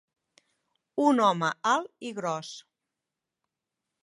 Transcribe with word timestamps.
Un 1.09 1.21
home 1.25 1.49
alt 1.75 2.09
i 2.09 2.15
gros. 2.21 2.51